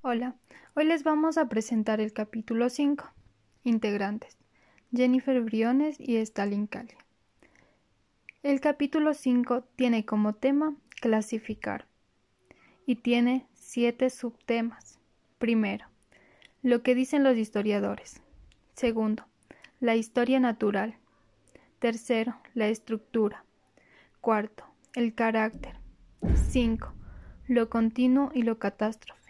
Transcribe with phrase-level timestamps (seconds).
[0.00, 0.36] Hola,
[0.74, 3.04] hoy les vamos a presentar el capítulo 5.
[3.64, 4.38] Integrantes.
[4.94, 6.94] Jennifer Briones y Stalin Cali.
[8.44, 11.88] El capítulo 5 tiene como tema clasificar
[12.86, 15.00] y tiene siete subtemas.
[15.38, 15.86] Primero,
[16.62, 18.22] lo que dicen los historiadores.
[18.74, 19.26] Segundo,
[19.80, 20.94] la historia natural.
[21.80, 23.44] Tercero, la estructura.
[24.20, 24.62] Cuarto,
[24.94, 25.74] el carácter.
[26.50, 26.92] 5.
[27.48, 29.27] Lo continuo y lo catástrofe.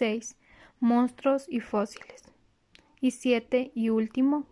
[0.00, 0.34] 6.
[0.80, 2.24] Monstruos y fósiles.
[3.02, 3.70] Y 7.
[3.74, 4.46] Y último,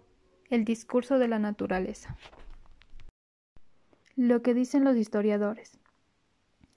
[0.50, 2.18] el discurso de la naturaleza.
[4.14, 5.78] Lo que dicen los historiadores.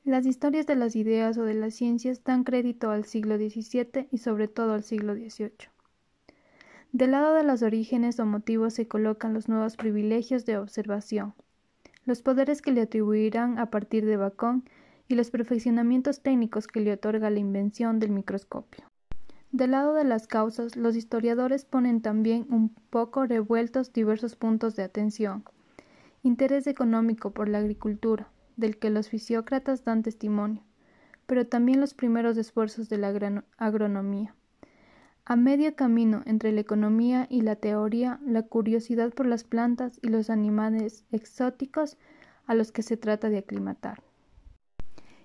[0.05, 4.20] Las historias de las ideas o de las ciencias dan crédito al siglo XVII y
[4.20, 5.67] sobre todo al siglo XVIII.
[6.93, 11.34] Del lado de los orígenes o motivos se colocan los nuevos privilegios de observación,
[12.05, 14.63] los poderes que le atribuirán a partir de Bacón
[15.11, 18.85] y los perfeccionamientos técnicos que le otorga la invención del microscopio.
[19.51, 24.84] Del lado de las causas, los historiadores ponen también un poco revueltos diversos puntos de
[24.84, 25.43] atención.
[26.23, 30.63] Interés económico por la agricultura, del que los fisiócratas dan testimonio,
[31.25, 33.13] pero también los primeros esfuerzos de la
[33.57, 34.34] agronomía.
[35.25, 40.07] A medio camino entre la economía y la teoría, la curiosidad por las plantas y
[40.07, 41.98] los animales exóticos
[42.48, 44.01] a los que se trata de aclimatar.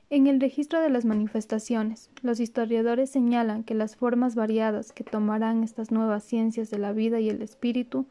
[0.09, 5.65] En el registro de las manifestaciones, los historiadores señalan que las formas variadas que tomarán
[5.65, 8.07] estas nuevas ciencias de la vida y el espíritu,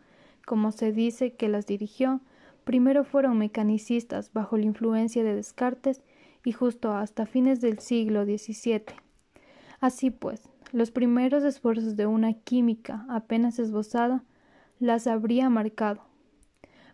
[0.45, 2.19] como se dice que las dirigió,
[2.65, 6.01] primero fueron mecanicistas bajo la influencia de Descartes
[6.43, 8.83] y justo hasta fines del siglo XVII.
[9.79, 14.21] Así pues, los primeros esfuerzos de una química apenas esbozada
[14.79, 16.01] las habría marcado.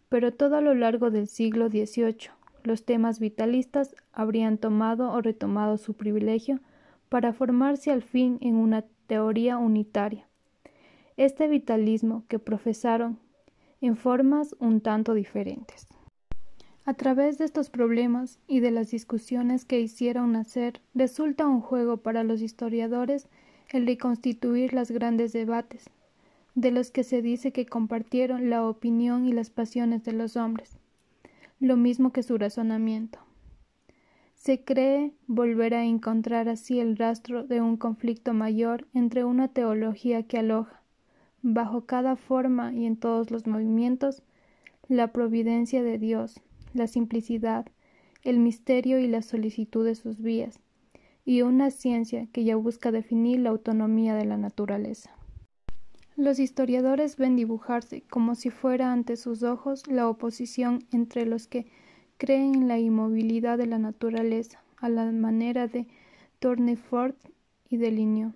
[0.10, 2.30] Pero todo a lo largo del siglo XVIII,
[2.64, 6.60] los temas vitalistas habrían tomado o retomado su privilegio
[7.10, 10.28] para formarse al fin en una teoría unitaria.
[11.18, 13.20] Este vitalismo que profesaron
[13.82, 15.88] en formas un tanto diferentes.
[16.86, 21.98] A través de estos problemas y de las discusiones que hicieron nacer, resulta un juego
[21.98, 23.28] para los historiadores
[23.70, 25.90] el reconstituir los grandes debates,
[26.56, 30.81] de los que se dice que compartieron la opinión y las pasiones de los hombres,
[31.62, 33.20] lo mismo que su razonamiento.
[34.34, 40.24] Se cree volver a encontrar así el rastro de un conflicto mayor entre una teología
[40.24, 40.82] que aloja,
[41.44, 44.24] bajo cada forma y en todos los movimientos,
[44.88, 46.42] la providencia de Dios,
[46.74, 47.68] la simplicidad,
[48.24, 50.60] el misterio y la solicitud de sus vías,
[51.26, 55.16] y una ciencia que ya busca definir la autonomía de la naturaleza.
[56.22, 61.66] Los historiadores ven dibujarse como si fuera ante sus ojos la oposición entre los que
[62.20, 65.88] creen en la inmovilidad de la naturaleza, a la manera de
[66.38, 67.18] Tournefort
[67.70, 68.36] y de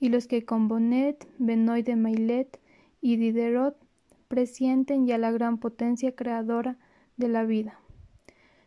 [0.00, 2.58] y los que con Bonnet, Benoit de Maillet
[3.00, 3.76] y Diderot
[4.26, 6.76] presienten ya la gran potencia creadora
[7.16, 7.78] de la vida,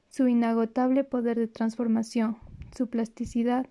[0.07, 2.37] su inagotable poder de transformación,
[2.73, 3.67] su plasticidad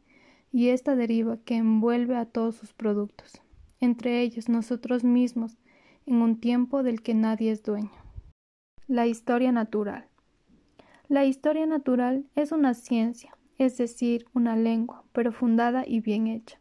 [0.53, 3.41] y esta deriva que envuelve a todos sus productos,
[3.85, 5.57] entre ellos nosotros mismos,
[6.07, 7.93] en un tiempo del que nadie es dueño.
[8.87, 10.07] La historia natural.
[11.09, 16.59] La historia natural es una ciencia, es decir, una lengua, pero fundada y bien hecha.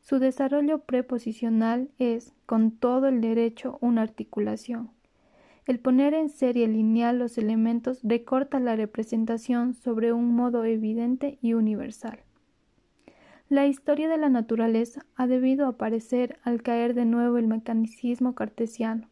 [0.00, 4.90] Su desarrollo preposicional es, con todo el derecho, una articulación.
[5.66, 11.54] El poner en serie lineal los elementos recorta la representación sobre un modo evidente y
[11.54, 12.20] universal.
[13.48, 19.08] La historia de la naturaleza ha debido aparecer al caer de nuevo el mecanicismo cartesiano,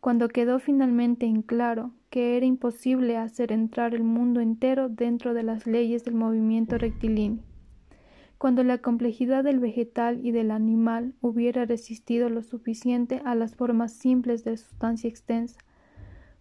[0.00, 5.42] cuando quedó finalmente en claro que era imposible hacer entrar el mundo entero dentro de
[5.42, 7.44] las leyes del movimiento rectilíneo,
[8.38, 13.92] cuando la complejidad del vegetal y del animal hubiera resistido lo suficiente a las formas
[13.92, 15.60] simples de sustancia extensa,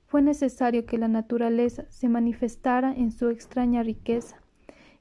[0.06, 4.42] fue necesario que la naturaleza se manifestara en su extraña riqueza,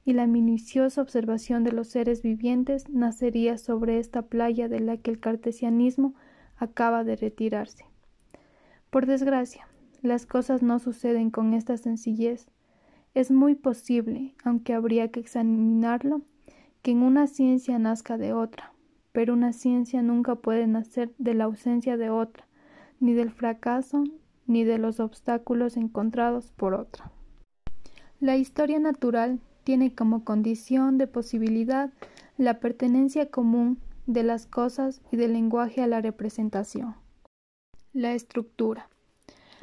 [0.09, 5.11] y la minuciosa observación de los seres vivientes nacería sobre esta playa de la que
[5.11, 6.15] el cartesianismo
[6.57, 7.85] acaba de retirarse.
[8.89, 9.67] Por desgracia,
[10.01, 12.47] las cosas no suceden con esta sencillez.
[13.13, 16.23] Es muy posible, aunque habría que examinarlo,
[16.81, 18.73] que en una ciencia nazca de otra,
[19.11, 22.47] pero una ciencia nunca puede nacer de la ausencia de otra,
[22.99, 24.05] ni del fracaso
[24.47, 27.11] ni de los obstáculos encontrados por otra.
[28.19, 29.39] La historia natural
[29.69, 31.93] tiene como condición de posibilidad
[32.39, 33.77] la pertenencia común
[34.07, 36.95] de las cosas y del lenguaje a la representación.
[37.93, 38.89] La estructura.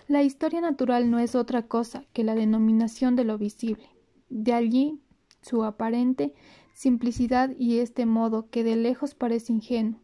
[0.06, 3.88] La historia natural no es otra cosa que la denominación de lo visible.
[4.30, 5.00] De allí
[5.42, 6.34] su aparente
[6.72, 9.98] simplicidad y este modo que de lejos parece ingenuo,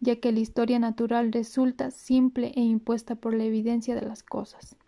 [0.00, 4.78] ya que la historia natural resulta simple e impuesta por la evidencia de las cosas.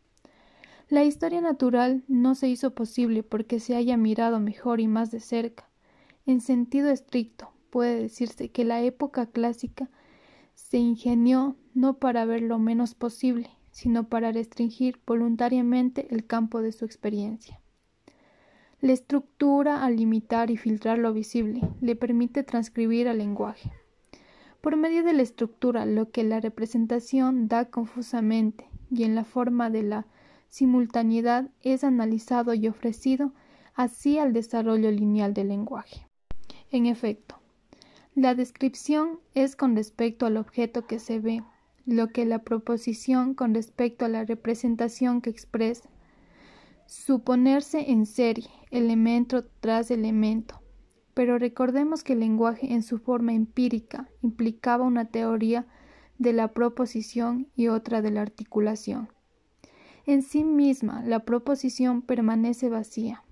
[0.91, 5.21] La historia natural no se hizo posible porque se haya mirado mejor y más de
[5.21, 5.69] cerca.
[6.27, 9.89] En sentido estricto, puede decirse que la época clásica
[10.55, 16.73] se ingenió no para ver lo menos posible, sino para restringir voluntariamente el campo de
[16.73, 17.61] su experiencia.
[18.81, 23.73] La estructura, al limitar y filtrar lo visible, le permite transcribir al lenguaje.
[24.61, 29.71] Por medio de la estructura, lo que la representación da confusamente y en la forma
[29.71, 30.07] de la
[30.55, 33.33] simultaneidad es analizado y ofrecido
[33.75, 36.07] así al desarrollo lineal del lenguaje.
[36.71, 37.41] En efecto,
[38.15, 41.43] la descripción es con respecto al objeto que se ve,
[41.87, 45.89] lo que la proposición con respecto a la representación que expresa.
[46.87, 50.61] Suponerse en serie, elemento tras elemento.
[51.15, 55.67] Pero recordemos que el lenguaje en su forma empírica implicaba una teoría
[56.19, 59.09] de la proposición y otra de la articulación.
[60.07, 63.23] En sí misma, la proposición permanece vacía.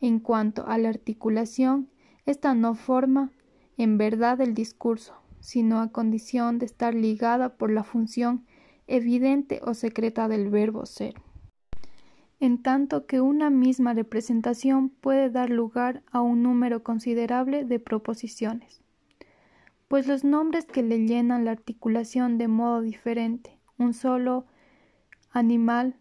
[0.00, 1.88] En cuanto a la articulación,
[2.26, 3.32] esta no forma
[3.76, 8.44] en verdad el discurso, sino a condición de estar ligada por la función
[8.86, 11.14] evidente o secreta del verbo ser.
[12.38, 18.82] En tanto que una misma representación puede dar lugar a un número considerable de proposiciones,
[19.88, 24.46] pues los nombres que le llenan la articulación de modo diferente, un solo
[25.38, 25.96] animal,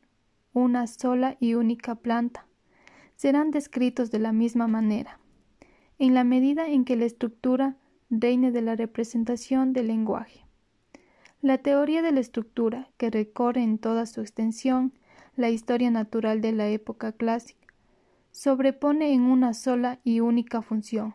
[0.54, 2.48] una sola y única planta,
[3.16, 5.20] serán descritos de la misma manera
[5.98, 7.78] en la medida en que la estructura
[8.10, 10.42] reine de la representación del lenguaje.
[11.42, 14.94] La teoría de la estructura, que recorre en toda su extensión
[15.38, 17.68] la historia natural de la época clásica,
[18.32, 21.14] sobrepone en una sola y única función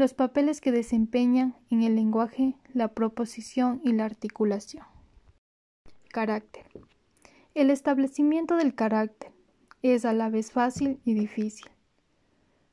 [0.00, 4.84] los papeles que desempeñan en el lenguaje la proposición y la articulación.
[6.08, 6.64] Carácter.
[7.52, 9.32] El establecimiento del carácter
[9.82, 11.68] es a la vez fácil y difícil.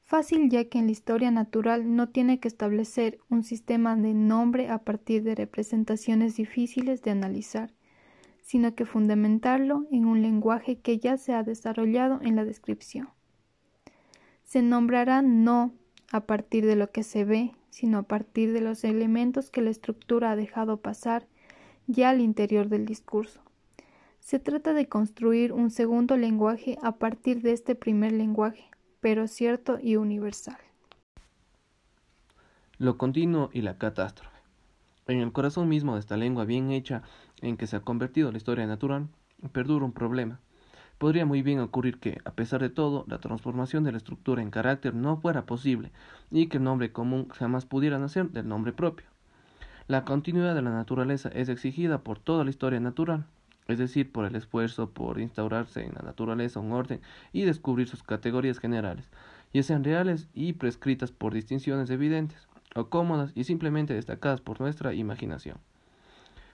[0.04, 4.70] Fácil ya que en la historia natural no tiene que establecer un sistema de nombre
[4.70, 7.74] a partir de representaciones difíciles de analizar,
[8.44, 13.10] sino que fundamentarlo en un lenguaje que ya se ha desarrollado en la descripción.
[14.44, 15.74] Se nombrará no
[16.12, 19.72] a partir de lo que se ve, sino a partir de los elementos que la
[19.72, 21.28] estructura ha dejado pasar
[21.88, 23.47] ya al interior del discurso.
[24.28, 28.66] Se trata de construir un segundo lenguaje a partir de este primer lenguaje,
[29.00, 30.58] pero cierto y universal.
[32.78, 34.36] Lo continuo y la catástrofe.
[35.08, 37.04] En el corazón mismo de esta lengua bien hecha
[37.40, 39.08] en que se ha convertido la historia natural,
[39.54, 40.42] perdura un problema.
[40.98, 44.52] Podría muy bien ocurrir que, a pesar de todo, la transformación de la estructura en
[44.52, 45.94] carácter no fuera posible
[46.32, 49.08] y que el nombre común jamás pudiera nacer del nombre propio.
[49.88, 53.26] La continuidad de la naturaleza es exigida por toda la historia natural,
[53.68, 57.02] es decir, por el esfuerzo por instaurarse en la naturaleza un orden
[57.34, 59.10] y descubrir sus categorías generales,
[59.54, 64.94] ya sean reales y prescritas por distinciones evidentes, o cómodas y simplemente destacadas por nuestra
[64.94, 65.58] imaginación.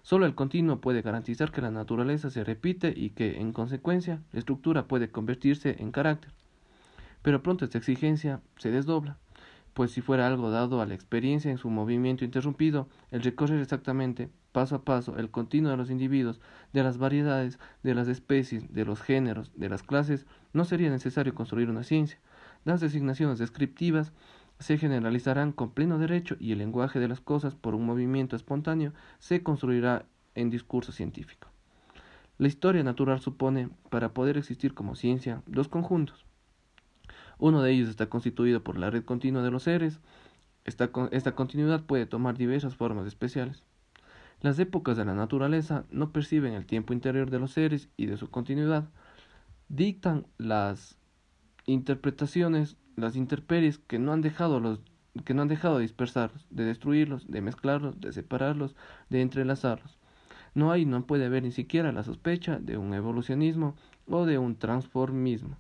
[0.04, 4.39] Solo el continuo puede garantizar que la naturaleza se repite y que, en consecuencia, la
[4.39, 6.31] estructura puede convertirse en carácter.
[7.21, 9.18] Pero pronto esta exigencia se desdobla
[9.74, 14.29] pues si fuera algo dado a la experiencia en su movimiento interrumpido, el recorrer exactamente,
[14.53, 16.39] paso a paso, el continuo de los individuos,
[16.72, 21.36] de las variedades, de las especies, de los géneros, de las clases, no sería necesario
[21.36, 22.19] construir una ciencia.
[22.63, 24.13] Las designaciones descriptivas
[24.60, 28.93] se generalizarán con pleno derecho y el lenguaje de las cosas por un movimiento espontáneo
[29.19, 30.05] se construirá
[30.36, 31.50] en discurso científico.
[32.38, 36.25] La historia natural supone, para poder existir como ciencia, dos conjuntos,
[37.38, 40.00] uno de ellos está constituido por la red continua de los seres.
[40.63, 43.63] Esta, esta continuidad puede tomar diversas formas especiales.
[44.43, 48.17] Las épocas de la naturaleza no perciben el tiempo interior de los seres y de
[48.17, 48.89] su continuidad.
[49.69, 50.97] Dictan las
[51.65, 54.81] interpretaciones, las interperies que no han dejado los
[55.23, 58.75] que no han dejado de dispersarlos, de destruirlos, de mezclarlos, de separarlos,
[59.09, 59.97] de entrelazarlos.
[60.55, 64.57] No hay, no puede haber ni siquiera la sospecha de un evolucionismo o de un
[64.57, 65.55] transformismo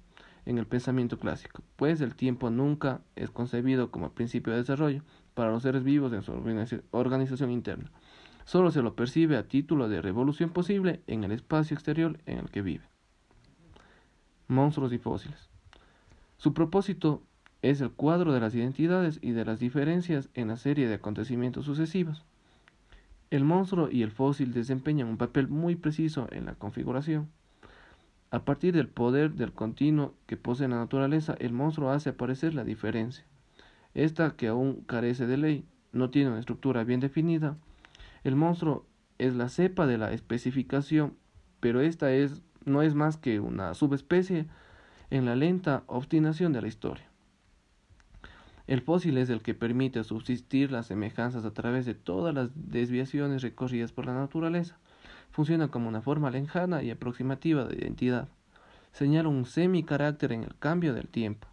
[0.45, 5.03] en el pensamiento clásico, pues el tiempo nunca es concebido como principio de desarrollo
[5.35, 6.33] para los seres vivos en su
[6.91, 7.89] organización interna.
[8.45, 12.49] Solo se lo percibe a título de revolución posible en el espacio exterior en el
[12.49, 12.83] que vive.
[14.47, 15.49] Monstruos y fósiles.
[16.37, 17.23] Su propósito
[17.61, 21.65] es el cuadro de las identidades y de las diferencias en la serie de acontecimientos
[21.65, 22.25] sucesivos.
[23.31, 27.29] El monstruo y el fósil desempeñan un papel muy preciso en la configuración.
[28.29, 32.63] A partir del poder del continuo que posee la naturaleza, el monstruo hace aparecer la
[32.63, 33.25] diferencia.
[33.93, 37.55] esta que aún carece de ley, no tiene una estructura bien definida.
[38.23, 38.85] El monstruo
[39.17, 41.17] es la cepa de la especificación,
[41.59, 44.47] pero esta es, no es más que una subespecie
[45.09, 47.05] en la lenta obstinación de la historia.
[48.65, 53.41] El fósil es el que permite subsistir las semejanzas a través de todas las desviaciones
[53.41, 54.77] recorridas por la naturaleza.
[55.31, 58.29] Funciona como una forma lejana y aproximativa de identidad.
[58.93, 61.47] Señala un semi-carácter en el cambio del tiempo.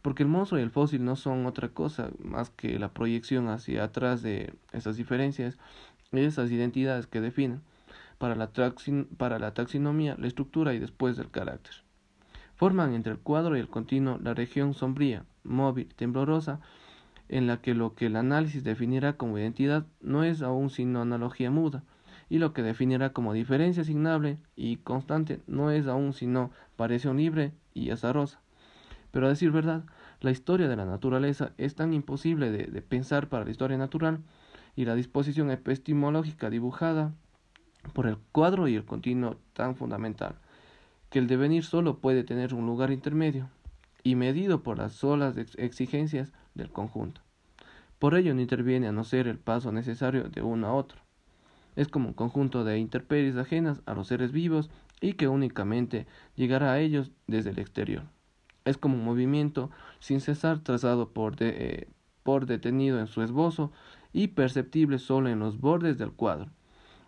[0.00, 3.84] Porque el monstruo y el fósil no son otra cosa más que la proyección hacia
[3.84, 5.58] atrás de esas diferencias
[6.18, 7.62] esas identidades que definen
[8.18, 8.50] para la,
[9.16, 11.74] para la taxonomía la estructura y después del carácter.
[12.56, 16.60] Forman entre el cuadro y el continuo la región sombría, móvil, temblorosa,
[17.28, 21.50] en la que lo que el análisis definirá como identidad no es aún sino analogía
[21.50, 21.82] muda,
[22.28, 27.52] y lo que definirá como diferencia asignable y constante no es aún sino variación libre
[27.74, 28.40] y azarosa.
[29.10, 29.84] Pero a decir verdad,
[30.20, 34.20] la historia de la naturaleza es tan imposible de pensar para la historia natural
[34.76, 37.12] y la disposición epistemológica dibujada
[37.92, 40.36] por el cuadro y el continuo tan fundamental,
[41.10, 43.48] que el devenir solo puede tener un lugar intermedio,
[44.04, 47.22] y medido por las solas exigencias del conjunto.
[47.98, 50.98] Por ello no interviene a no ser el paso necesario de uno a otro.
[51.74, 56.72] Es como un conjunto de interperies ajenas a los seres vivos y que únicamente llegará
[56.72, 58.04] a ellos desde el exterior.
[58.64, 61.88] Es como un movimiento sin cesar trazado por, eh,
[62.22, 63.72] por detenido en su esbozo
[64.14, 66.48] y perceptible solo en los bordes del cuadro,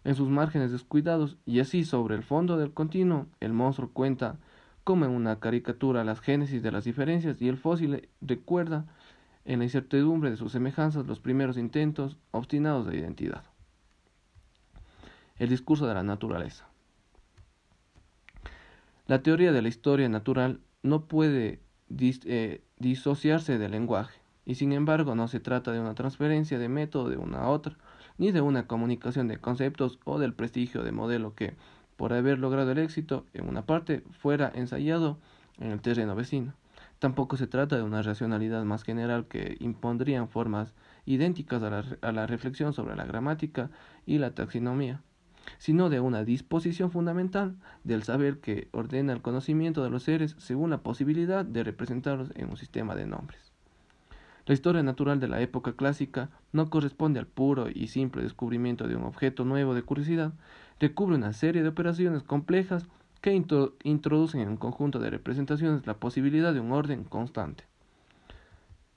[0.05, 4.39] en sus márgenes descuidados, y así sobre el fondo del continuo el monstruo cuenta
[4.85, 8.87] como en una caricatura las génesis de las diferencias y el fósil recuerda
[9.45, 13.45] en la incertidumbre de sus semejanzas los primeros intentos obstinados de identidad.
[15.39, 16.69] El discurso de la naturaleza.
[19.07, 21.61] La teoría de la historia natural no puede
[21.99, 27.11] eh, disociarse del lenguaje, y sin embargo no se trata de una transferencia de método
[27.11, 27.77] de una a otra,
[28.17, 31.55] ni de una comunicación de conceptos o del prestigio de modelo que,
[31.97, 35.19] por haber logrado el éxito en una parte, fuera ensayado
[35.59, 36.55] en el terreno vecino.
[36.99, 40.75] Tampoco se trata de una racionalidad más general que impondrían formas
[41.05, 43.71] idénticas a la, a la reflexión sobre la gramática
[44.07, 45.03] y la taxonomía,
[45.59, 50.71] sino de una disposición fundamental del saber que ordena el conocimiento de los seres según
[50.71, 53.46] la posibilidad de representarlos en un sistema de nombres.
[54.47, 58.95] La historia natural de la época clásica no corresponde al puro y simple descubrimiento de
[58.95, 60.35] un objeto nuevo de curiosidad,
[60.79, 62.87] recubre una serie de operaciones complejas
[63.21, 67.65] que introducen en un conjunto de representaciones la posibilidad de un orden constante.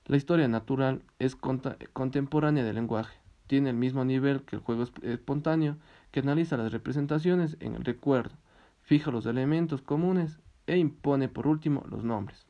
[0.06, 3.16] La historia natural es contemporánea del lenguaje,
[3.48, 5.78] tiene el mismo nivel que el juego espontáneo,
[6.12, 8.36] que analiza las representaciones en el recuerdo,
[8.82, 10.38] fija los elementos comunes
[10.68, 12.46] e impone por último los nombres.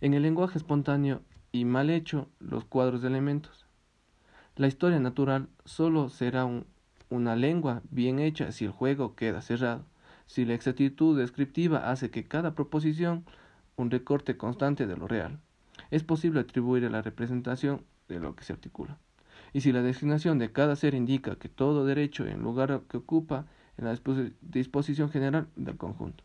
[0.00, 1.20] En el lenguaje espontáneo
[1.52, 3.66] y mal hecho los cuadros de elementos.
[4.56, 6.48] La historia natural solo será
[7.10, 9.84] una lengua bien hecha si el juego queda cerrado,
[10.26, 13.24] si la exactitud descriptiva hace que cada proposición
[13.76, 15.40] un recorte constante de lo real.
[15.90, 18.98] Es posible atribuir a la representación de lo que se articula.
[19.52, 23.46] Y si la designación de cada ser indica que todo derecho en lugar que ocupa
[23.78, 23.96] en la
[24.42, 26.24] disposición general del conjunto.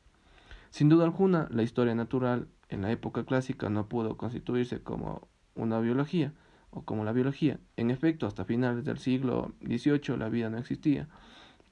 [0.71, 5.79] Sin duda alguna, la historia natural en la época clásica no pudo constituirse como una
[5.79, 6.33] biología
[6.71, 7.59] o como la biología.
[7.77, 11.07] En efecto, hasta finales del siglo XVIII la vida no existía,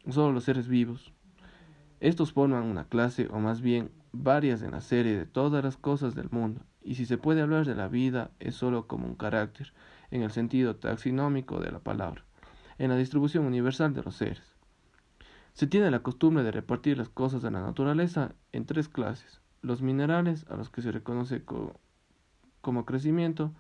[0.10, 1.12] solo los seres vivos.
[2.00, 6.14] Estos forman una clase o más bien varias en la serie de todas las cosas
[6.14, 9.74] del mundo, y si se puede hablar de la vida es solo como un carácter,
[10.12, 12.26] en el sentido taxonómico de la palabra,
[12.78, 14.56] en la distribución universal de los seres.
[15.54, 19.41] Se tiene la costumbre de repartir las cosas de la naturaleza en tres clases.
[19.62, 21.44] Los minerales, a los que se reconoce
[22.62, 23.52] como crecimiento,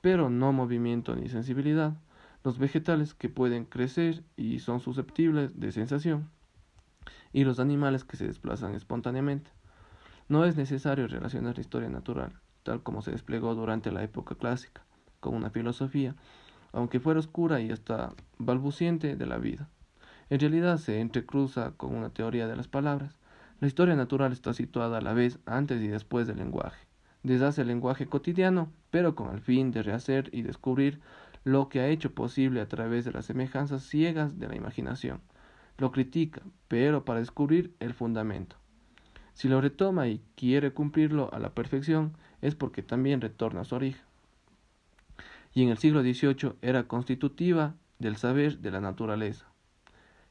[0.00, 1.94] pero no movimiento ni sensibilidad.
[2.42, 6.28] Los vegetales, que pueden crecer y son susceptibles de sensación.
[7.32, 9.50] Y los animales que se desplazan espontáneamente.
[10.28, 12.32] No es necesario relacionar la historia natural,
[12.62, 14.82] tal como se desplegó durante la época clásica,
[15.20, 16.16] con una filosofía,
[16.72, 19.68] aunque fuera oscura y hasta balbuciente de la vida.
[20.30, 23.18] En realidad se entrecruza con una teoría de las palabras.
[23.60, 26.86] La historia natural está situada a la vez antes y después del lenguaje.
[27.22, 31.00] Deshace el lenguaje cotidiano, pero con el fin de rehacer y descubrir
[31.44, 35.20] lo que ha hecho posible a través de las semejanzas ciegas de la imaginación.
[35.78, 38.56] Lo critica, pero para descubrir el fundamento.
[39.34, 43.74] Si lo retoma y quiere cumplirlo a la perfección, es porque también retorna a su
[43.74, 44.02] origen.
[45.52, 49.46] Y en el siglo XVIII era constitutiva del saber de la naturaleza.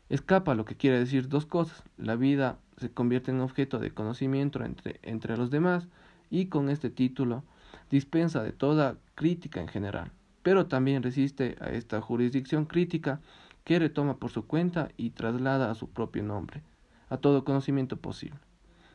[0.09, 1.83] Escapa lo que quiere decir dos cosas.
[1.97, 5.87] La vida se convierte en objeto de conocimiento entre, entre los demás
[6.29, 7.43] y con este título
[7.89, 10.11] dispensa de toda crítica en general,
[10.41, 13.21] pero también resiste a esta jurisdicción crítica
[13.63, 16.61] que retoma por su cuenta y traslada a su propio nombre,
[17.09, 18.39] a todo conocimiento posible.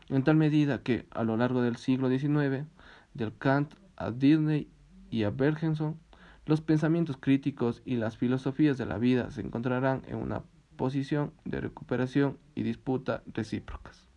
[0.08, 2.66] En tal medida que, a lo largo del siglo XIX,
[3.14, 4.68] del Kant a Disney
[5.10, 5.98] y a Bergenson,
[6.46, 10.42] los pensamientos críticos y las filosofías de la vida se encontrarán en una
[10.78, 14.07] posición de recuperación y disputa recíprocas.